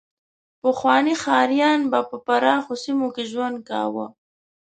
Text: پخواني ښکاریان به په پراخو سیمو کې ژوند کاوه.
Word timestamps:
پخواني 0.61 1.13
ښکاریان 1.21 1.79
به 1.91 1.99
په 2.09 2.17
پراخو 2.25 2.73
سیمو 2.83 3.07
کې 3.15 3.23
ژوند 3.31 3.57
کاوه. 3.69 4.05